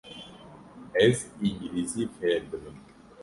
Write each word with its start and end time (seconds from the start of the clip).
Ez 1.05 1.17
îngilîzî 1.45 2.05
fêr 2.15 2.41
dibim. 2.49 2.77